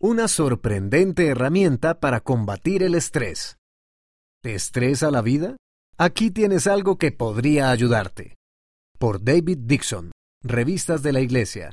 [0.00, 3.56] Una sorprendente herramienta para combatir el estrés.
[4.40, 5.56] ¿Te estresa la vida?
[5.96, 8.36] Aquí tienes algo que podría ayudarte.
[8.96, 10.12] Por David Dixon,
[10.44, 11.72] Revistas de la Iglesia.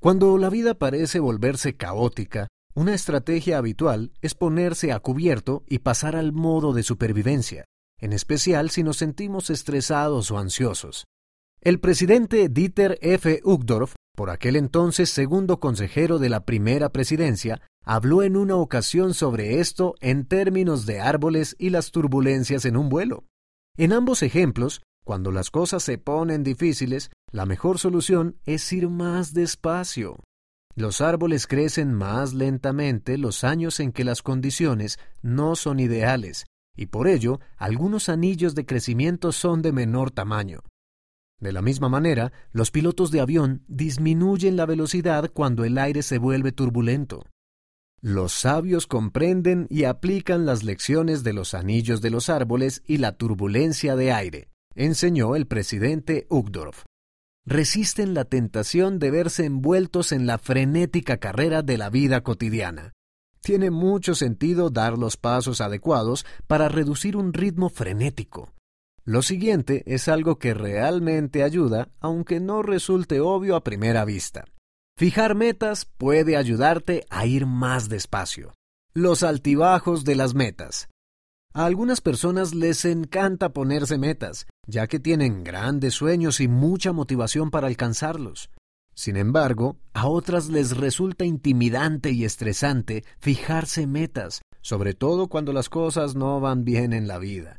[0.00, 6.16] Cuando la vida parece volverse caótica, una estrategia habitual es ponerse a cubierto y pasar
[6.16, 7.66] al modo de supervivencia,
[8.00, 11.04] en especial si nos sentimos estresados o ansiosos.
[11.60, 13.42] El presidente Dieter F.
[13.44, 19.60] Uchtdorf por aquel entonces segundo consejero de la primera presidencia, habló en una ocasión sobre
[19.60, 23.26] esto en términos de árboles y las turbulencias en un vuelo.
[23.76, 29.34] En ambos ejemplos, cuando las cosas se ponen difíciles, la mejor solución es ir más
[29.34, 30.16] despacio.
[30.74, 36.46] Los árboles crecen más lentamente los años en que las condiciones no son ideales,
[36.76, 40.64] y por ello algunos anillos de crecimiento son de menor tamaño.
[41.40, 46.18] De la misma manera, los pilotos de avión disminuyen la velocidad cuando el aire se
[46.18, 47.26] vuelve turbulento.
[48.00, 53.16] Los sabios comprenden y aplican las lecciones de los anillos de los árboles y la
[53.16, 56.84] turbulencia de aire, enseñó el presidente Uchtdorf.
[57.44, 62.92] Resisten la tentación de verse envueltos en la frenética carrera de la vida cotidiana.
[63.40, 68.52] Tiene mucho sentido dar los pasos adecuados para reducir un ritmo frenético
[69.08, 74.44] lo siguiente es algo que realmente ayuda, aunque no resulte obvio a primera vista.
[74.98, 78.52] Fijar metas puede ayudarte a ir más despacio.
[78.92, 80.90] Los altibajos de las metas.
[81.54, 87.50] A algunas personas les encanta ponerse metas, ya que tienen grandes sueños y mucha motivación
[87.50, 88.50] para alcanzarlos.
[88.94, 95.70] Sin embargo, a otras les resulta intimidante y estresante fijarse metas, sobre todo cuando las
[95.70, 97.58] cosas no van bien en la vida.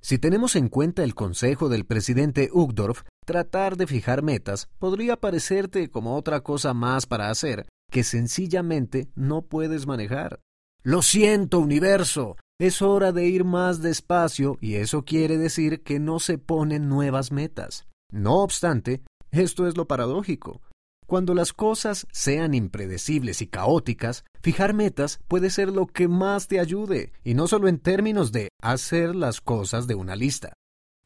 [0.00, 5.90] Si tenemos en cuenta el consejo del presidente Uchtdorf, tratar de fijar metas podría parecerte
[5.90, 10.40] como otra cosa más para hacer que sencillamente no puedes manejar.
[10.82, 12.36] Lo siento, universo.
[12.60, 17.30] Es hora de ir más despacio y eso quiere decir que no se ponen nuevas
[17.30, 17.86] metas.
[18.10, 20.60] No obstante, esto es lo paradójico.
[21.08, 26.60] Cuando las cosas sean impredecibles y caóticas, fijar metas puede ser lo que más te
[26.60, 30.52] ayude, y no solo en términos de hacer las cosas de una lista.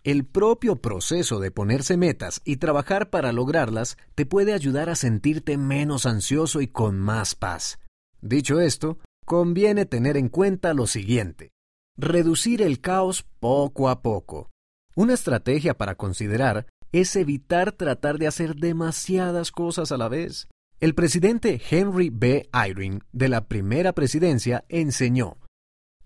[0.02, 5.56] El propio proceso de ponerse metas y trabajar para lograrlas te puede ayudar a sentirte
[5.56, 7.78] menos ansioso y con más paz.
[8.20, 11.52] Dicho esto, conviene tener en cuenta lo siguiente.
[11.96, 14.50] Reducir el caos poco a poco.
[14.96, 20.48] Una estrategia para considerar es evitar tratar de hacer demasiadas cosas a la vez.
[20.78, 22.48] El presidente Henry B.
[22.53, 25.38] Eyring de la primera presidencia enseñó,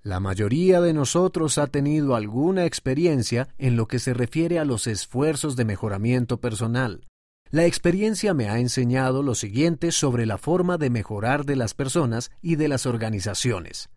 [0.07, 4.87] la mayoría de nosotros ha tenido alguna experiencia en lo que se refiere a los
[4.87, 7.09] esfuerzos de mejoramiento personal.
[7.51, 12.31] La experiencia me ha enseñado lo siguiente sobre la forma de mejorar de las personas
[12.41, 13.89] y de las organizaciones.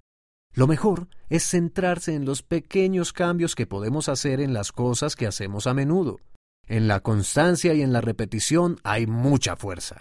[0.56, 5.28] Lo mejor es centrarse en los pequeños cambios que podemos hacer en las cosas que
[5.28, 6.20] hacemos a menudo.
[6.69, 10.00] En la constancia y en la repetición hay mucha fuerza.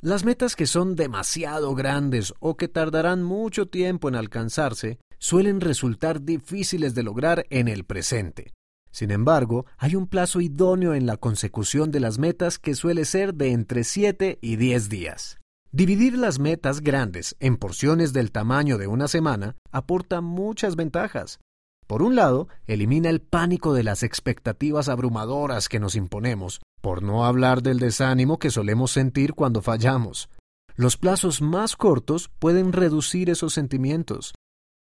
[0.00, 6.22] Las metas que son demasiado grandes o que tardarán mucho tiempo en alcanzarse suelen resultar
[6.22, 8.54] difíciles de lograr en el presente.
[8.90, 13.34] Sin embargo, hay un plazo idóneo en la consecución de las metas que suele ser
[13.34, 15.36] de entre 7 y 10 días.
[15.70, 21.40] Dividir las metas grandes en porciones del tamaño de una semana aporta muchas ventajas.
[21.86, 27.24] Por un lado, elimina el pánico de las expectativas abrumadoras que nos imponemos, por no
[27.24, 30.28] hablar del desánimo que solemos sentir cuando fallamos.
[30.74, 34.34] Los plazos más cortos pueden reducir esos sentimientos.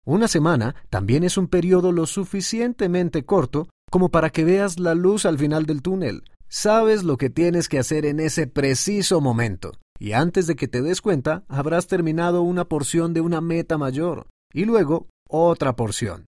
[0.05, 5.27] Una semana también es un periodo lo suficientemente corto como para que veas la luz
[5.27, 6.25] al final del túnel.
[6.49, 10.83] Sabes lo que tienes que hacer en ese preciso momento, y antes de que te
[10.83, 16.27] des cuenta habrás terminado una porción de una meta mayor, y luego otra porción.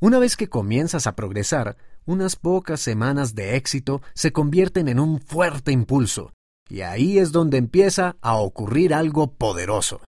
[0.00, 1.76] Una vez que comienzas a progresar,
[2.06, 6.32] unas pocas semanas de éxito se convierten en un fuerte impulso,
[6.68, 10.00] y ahí es donde empieza a ocurrir algo poderoso.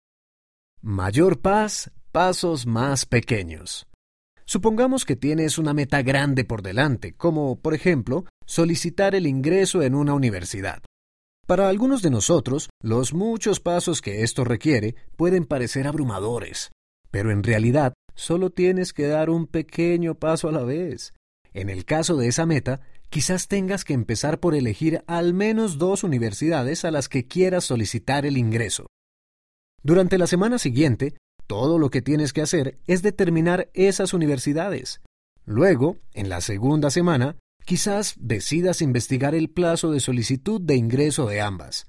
[0.81, 3.89] Mayor paz, pasos más pequeños.
[4.45, 9.97] Supongamos que tienes una meta grande por delante, como, por ejemplo, solicitar el ingreso en
[9.97, 10.83] una universidad.
[11.47, 16.71] Para algunos de nosotros, los muchos pasos que esto requiere pueden parecer abrumadores,
[17.11, 21.15] pero en realidad Solo tienes que dar un pequeño paso a la vez.
[21.55, 26.05] En el caso de esa meta, quizás tengas que empezar por elegir al menos dos
[26.05, 28.89] universidades a las que quieras solicitar el ingreso.
[29.83, 31.15] Durante la semana siguiente,
[31.47, 35.01] todo lo que tienes que hacer es determinar esas universidades.
[35.47, 41.41] Luego, en la segunda semana, quizás decidas investigar el plazo de solicitud de ingreso de
[41.41, 41.87] ambas.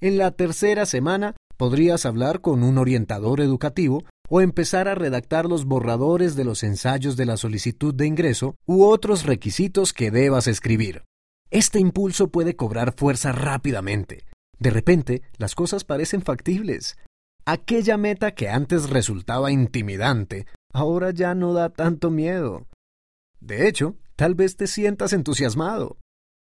[0.00, 4.02] En la tercera semana, Podrías hablar con un orientador educativo
[4.34, 8.84] o empezar a redactar los borradores de los ensayos de la solicitud de ingreso u
[8.84, 11.04] otros requisitos que debas escribir.
[11.50, 14.24] Este impulso puede cobrar fuerza rápidamente.
[14.58, 16.96] De repente, las cosas parecen factibles.
[17.44, 22.66] Aquella meta que antes resultaba intimidante, ahora ya no da tanto miedo.
[23.38, 25.98] De hecho, tal vez te sientas entusiasmado.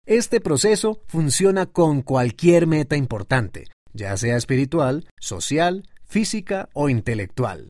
[0.04, 7.68] Este proceso funciona con cualquier meta importante, ya sea espiritual, social, física o intelectual.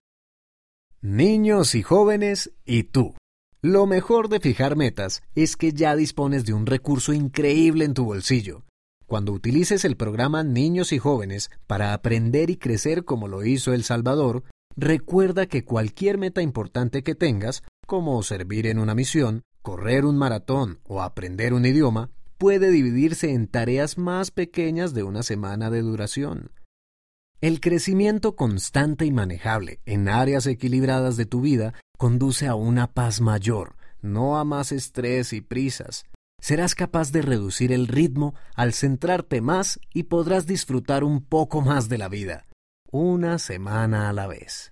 [1.02, 3.14] Niños y jóvenes y tú.
[3.60, 8.06] Lo mejor de fijar metas es que ya dispones de un recurso increíble en tu
[8.06, 8.64] bolsillo.
[9.06, 13.84] Cuando utilices el programa Niños y Jóvenes para aprender y crecer como lo hizo El
[13.84, 14.44] Salvador,
[14.74, 20.80] recuerda que cualquier meta importante que tengas, como servir en una misión, correr un maratón
[20.84, 22.08] o aprender un idioma,
[22.38, 26.52] puede dividirse en tareas más pequeñas de una semana de duración.
[27.40, 33.22] El crecimiento constante y manejable en áreas equilibradas de tu vida conduce a una paz
[33.22, 36.04] mayor, no a más estrés y prisas.
[36.38, 41.88] Serás capaz de reducir el ritmo al centrarte más y podrás disfrutar un poco más
[41.88, 42.46] de la vida,
[42.90, 44.68] una semana a la vez.